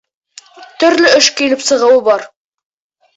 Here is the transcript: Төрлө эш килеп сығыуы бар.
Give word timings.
Төрлө 0.83 1.11
эш 1.17 1.27
килеп 1.41 1.61
сығыуы 1.65 2.01
бар. 2.09 2.25